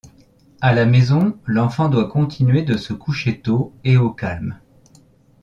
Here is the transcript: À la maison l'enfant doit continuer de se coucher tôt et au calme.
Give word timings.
À 0.61 0.73
la 0.73 0.87
maison 0.87 1.37
l'enfant 1.45 1.87
doit 1.87 2.07
continuer 2.09 2.63
de 2.63 2.75
se 2.75 2.91
coucher 2.91 3.39
tôt 3.39 3.71
et 3.83 3.97
au 3.97 4.09
calme. 4.09 4.59